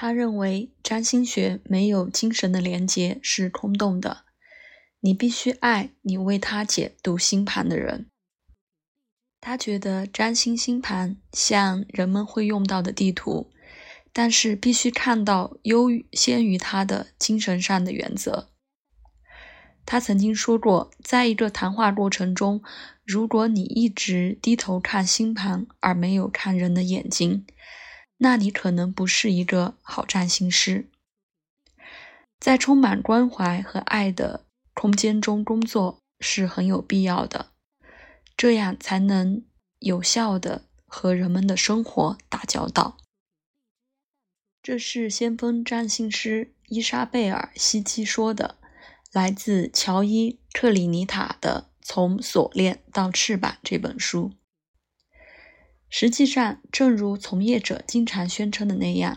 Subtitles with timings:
[0.00, 4.18] 他认为占星学没有精神的连接是空洞的，
[5.00, 8.06] 你必须爱你为他解读星盘的人。
[9.40, 13.50] 他觉得占星星盘像人们会用到的地图，
[14.12, 18.50] 但是必须看到优先于他的精神上的原则。
[19.84, 22.62] 他曾经说过，在一个谈话过程中，
[23.04, 27.44] 如果你一直低头看星盘而没有看人的眼睛，
[28.18, 30.88] 那你可能不是一个好占星师。
[32.38, 34.44] 在充满关怀和爱的
[34.74, 37.50] 空间中工作是很有必要的，
[38.36, 39.42] 这样才能
[39.80, 42.96] 有效的和人们的生活打交道。
[44.62, 48.56] 这是先锋占星师伊莎贝尔·希基说的。
[49.10, 54.32] 来自乔伊·克里尼塔的《从锁链到翅膀》这本书。
[55.90, 59.16] 实际上，正如从业者经常宣称的那样，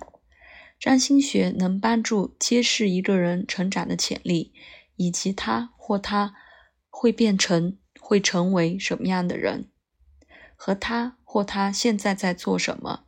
[0.79, 4.53] 占星学能帮助揭示一个人成长的潜力，
[4.95, 6.33] 以及他或他
[6.89, 9.69] 会变成、会成为什么样的人，
[10.55, 13.03] 和他或他现在在做什么。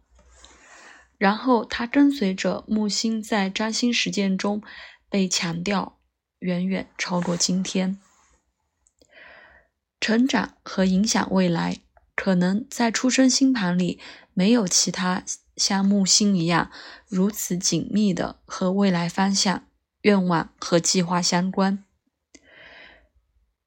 [1.17, 4.61] 然后，他跟随着木星在占星实践中
[5.09, 6.00] 被强调。
[6.39, 7.97] 远远超过今天。
[10.02, 11.78] 成长和影响未来，
[12.16, 14.00] 可能在出生星盘里
[14.33, 15.23] 没有其他
[15.58, 16.72] 像木星一样
[17.08, 19.67] 如此紧密的和未来方向、
[20.02, 21.84] 愿望和计划相关。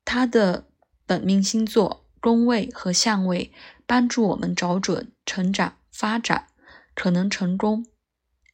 [0.05, 0.69] 它的
[1.05, 3.53] 本命星座、宫位和相位
[3.87, 6.47] 帮助我们找准成长、发展、
[6.95, 7.87] 可能成功、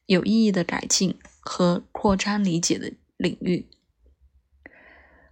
[0.05, 3.67] 有意义的改进和扩张理解的领域。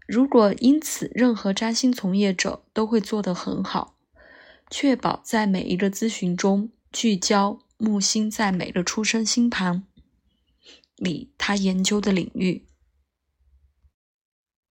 [0.08, 3.96] 如果因此，任何占星从业者都会做得很好，
[4.72, 9.84] 确保在每一个咨询中聚焦木星在每个出生星盘
[10.96, 12.66] 里他研究的领域。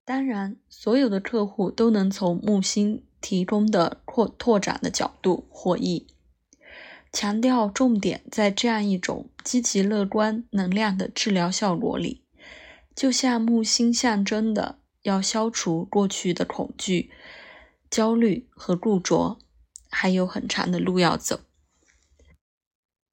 [0.04, 6.08] 当然，所有的客户都能从木星提供的扩拓展的角度获益。
[7.12, 12.22] 强调重点在这样一种积极乐观能量的治疗效果里，
[12.96, 14.80] 就像木星象征的。
[15.02, 17.10] 要消除过去的恐惧、
[17.90, 19.38] 焦虑和固着，
[19.90, 21.40] 还有很长的路要走。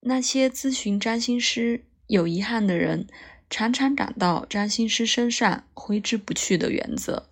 [0.01, 3.07] 那些咨询占星师有遗憾的人，
[3.49, 7.27] 常常感到占星师身上挥之不去的原则。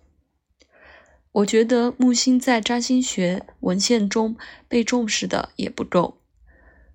[1.32, 4.36] 我觉得木星在占星学文献中
[4.68, 6.22] 被重视的也不够，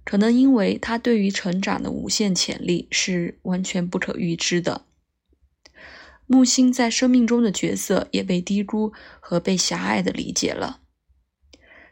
[0.03, 4.85] 可能因为它对于成长的无限潜力是完全不可预知的。
[6.27, 10.80] 木星在生命中的角色也被低估和被狭隘的理解了，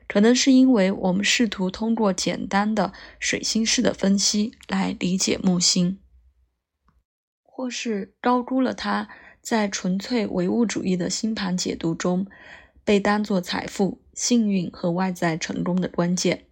[0.09, 5.99] 可能是因为我们试图通过简单的水星式的分析来理解木星，
[7.43, 9.07] 或是高估了它
[9.39, 12.25] 在纯粹唯物主义的星盘解读中
[12.83, 16.47] 被当作财富、幸运和外在成功的关键。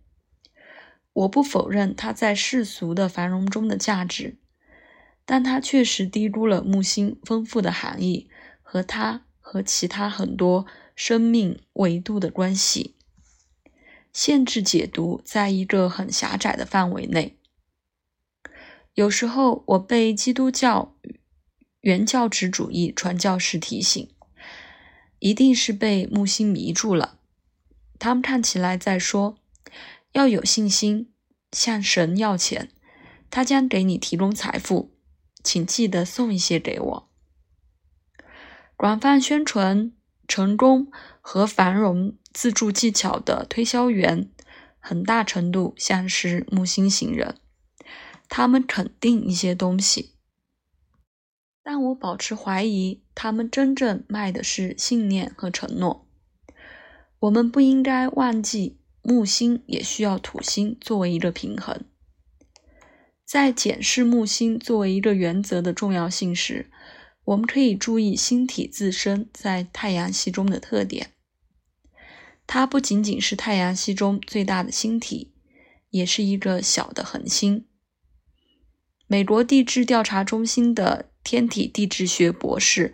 [1.14, 4.38] 我不否认它在世俗的繁荣中的价值。
[5.30, 8.30] 但他确实低估了木星丰富的含义
[8.62, 12.96] 和它和其他很多生命维度的关系，
[14.18, 17.38] 限制解读在一个很狭窄的范围内。
[18.96, 20.98] 有时候我被基督教
[21.82, 24.10] 原教旨主义传教士提醒，
[25.20, 27.20] 一定是被木星迷住了。
[28.00, 29.38] 他们看起来在说，
[30.14, 31.14] 要有信心，
[31.52, 32.72] 向神要钱，
[33.30, 34.98] 他将给你提供财富。
[35.44, 37.10] 请记得送一些给我。
[38.76, 39.92] 广泛宣传
[40.28, 44.30] 成功和繁荣自助技巧的推销员，
[44.80, 47.36] 很大程度像是木星型人。
[48.30, 50.16] 他们肯定一些东西，
[51.64, 56.06] 但我保持怀疑，他们真正卖的是信念和承诺。
[57.20, 61.86] 我们不应该忘记，木星也需要土星作为一个平衡。
[63.26, 66.70] 在检视木星作为一个原则的重要性时，
[67.28, 71.12] 我们可以注意星体自身在太阳系中的特点。
[72.46, 75.34] 它不仅仅是太阳系中最大的星体，
[75.90, 77.66] 也是一个小的恒星。
[79.08, 82.94] 美国地质调查中心的天体地质学博士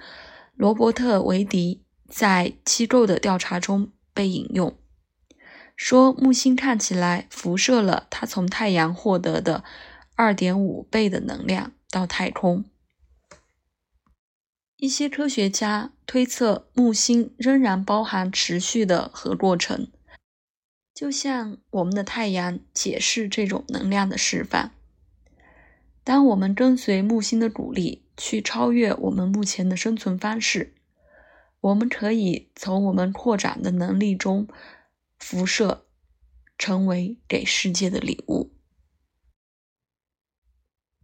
[0.55, 4.75] 罗伯特·维迪在机构的调查中被引用，
[5.75, 9.63] 说木星看起来辐射了它从太阳获得的。
[10.15, 12.65] 二点五倍的能量到太空。
[14.83, 19.87] 一些科学家推测，木星仍然包含持续的核过程，
[20.93, 24.71] 就像我们的太阳解释这种能量的释放。
[26.03, 30.73] 当我们跟随木星的鼓励，去超越我们目前的生存方式，
[31.61, 34.49] 我们可以从我们扩展的能力中
[35.17, 35.85] 辐射，
[36.57, 38.52] 成为给世界的礼物。